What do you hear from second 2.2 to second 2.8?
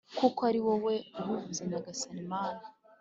Mana